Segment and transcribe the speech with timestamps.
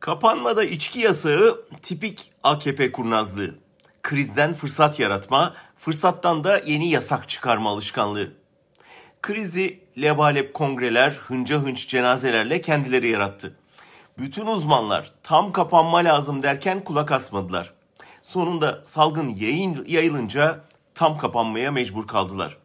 [0.00, 3.54] Kapanmada içki yasağı tipik AKP kurnazlığı.
[4.02, 8.32] Krizden fırsat yaratma, fırsattan da yeni yasak çıkarma alışkanlığı.
[9.22, 13.56] Krizi lebalep kongreler, hınca hınç cenazelerle kendileri yarattı.
[14.18, 17.72] Bütün uzmanlar tam kapanma lazım derken kulak asmadılar.
[18.22, 22.58] Sonunda salgın yayın, yayılınca tam kapanmaya mecbur kaldılar.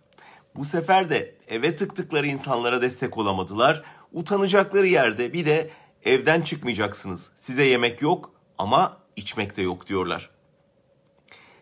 [0.55, 3.83] Bu sefer de eve tıktıkları insanlara destek olamadılar.
[4.13, 5.69] Utanacakları yerde bir de
[6.05, 7.31] evden çıkmayacaksınız.
[7.35, 10.29] Size yemek yok ama içmek de yok diyorlar.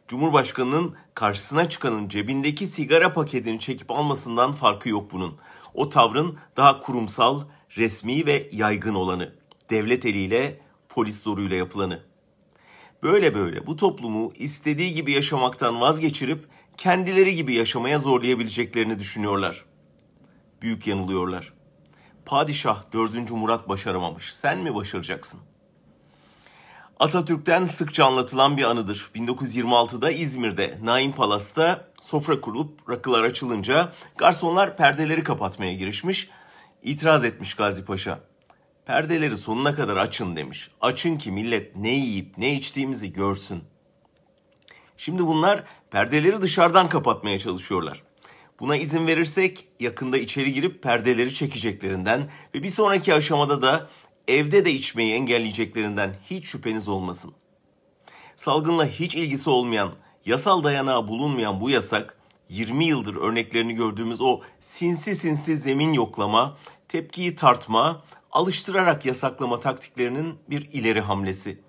[0.08, 5.38] Cumhurbaşkanının karşısına çıkanın cebindeki sigara paketini çekip almasından farkı yok bunun.
[5.74, 7.42] O tavrın daha kurumsal,
[7.78, 9.34] resmi ve yaygın olanı.
[9.70, 12.04] Devlet eliyle, polis zoruyla yapılanı.
[13.04, 16.48] Böyle böyle bu toplumu istediği gibi yaşamaktan vazgeçirip
[16.78, 19.66] kendileri gibi yaşamaya zorlayabileceklerini düşünüyorlar.
[20.62, 21.54] Büyük yanılıyorlar.
[22.26, 23.32] Padişah 4.
[23.32, 24.34] Murat başaramamış.
[24.34, 25.40] Sen mi başaracaksın?
[27.00, 29.10] Atatürk'ten sıkça anlatılan bir anıdır.
[29.16, 36.30] 1926'da İzmir'de Naim Palas'ta sofra kurulup rakılar açılınca garsonlar perdeleri kapatmaya girişmiş.
[36.84, 38.20] İtiraz etmiş Gazi Paşa.
[38.86, 40.70] Perdeleri sonuna kadar açın demiş.
[40.82, 43.64] Açın ki millet ne yiyip ne içtiğimizi görsün.
[44.98, 48.04] Şimdi bunlar perdeleri dışarıdan kapatmaya çalışıyorlar.
[48.60, 53.90] Buna izin verirsek yakında içeri girip perdeleri çekeceklerinden ve bir sonraki aşamada da
[54.28, 57.34] evde de içmeyi engelleyeceklerinden hiç şüpheniz olmasın.
[58.36, 59.92] Salgınla hiç ilgisi olmayan,
[60.26, 62.18] yasal dayanağı bulunmayan bu yasak
[62.50, 70.70] 20 yıldır örneklerini gördüğümüz o sinsi sinsi zemin yoklama, tepkiyi tartma, alıştırarak yasaklama taktiklerinin bir
[70.74, 71.60] ileri hamlesi.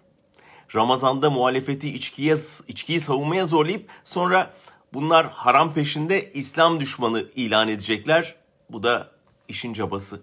[0.74, 2.36] Ramazan'da muhalefeti içkiye,
[2.68, 4.54] içkiyi savunmaya zorlayıp sonra
[4.94, 8.34] bunlar haram peşinde İslam düşmanı ilan edecekler.
[8.70, 9.10] Bu da
[9.48, 10.20] işin cabası.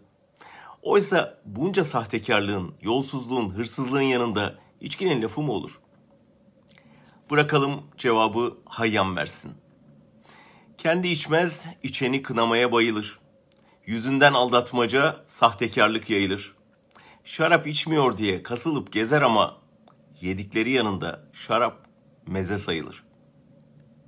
[0.82, 5.80] Oysa bunca sahtekarlığın, yolsuzluğun, hırsızlığın yanında içkinin lafı mı olur?
[7.32, 9.52] Bırakalım cevabı Hayyam versin.
[10.78, 13.20] Kendi içmez, içeni kınamaya bayılır.
[13.86, 16.56] Yüzünden aldatmaca, sahtekarlık yayılır.
[17.24, 19.58] Şarap içmiyor diye kasılıp gezer ama
[20.22, 21.88] yedikleri yanında şarap
[22.28, 23.07] meze sayılır.